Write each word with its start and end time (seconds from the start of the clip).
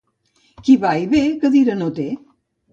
Qui 0.67 0.77
va 0.87 0.95
i 1.03 1.05
ve, 1.13 1.21
cadira 1.45 1.79
no 1.85 1.93
té. 2.01 2.11